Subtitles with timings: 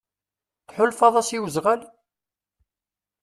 [0.67, 1.81] Tḥulfaḍ-as i wezɣal?